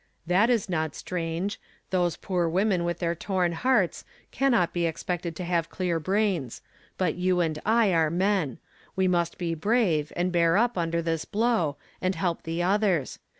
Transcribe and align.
"That 0.25 0.49
is 0.49 0.67
not 0.67 0.95
strange; 0.95 1.59
those 1.91 2.17
poor 2.17 2.49
women 2.49 2.83
with 2.85 2.97
their 2.97 3.13
t^rn 3.13 3.53
hearts, 3.53 4.03
caiuiot 4.33 4.73
be 4.73 4.87
expected 4.87 5.35
to 5.35 5.43
have 5.43 5.69
clear 5.69 5.99
brains; 5.99 6.63
l)ut 6.99 7.13
you 7.17 7.39
and 7.39 7.59
I 7.67 7.93
are 7.93 8.09
men. 8.09 8.57
We 8.95 9.07
unist 9.07 9.37
be 9.37 9.53
brave, 9.53 10.11
and 10.15 10.31
bear 10.31 10.57
up 10.57 10.75
under 10.75 11.03
this 11.03 11.25
blow, 11.25 11.77
and 12.01 12.15
help 12.15 12.41
the 12.41 12.63
others. 12.63 13.19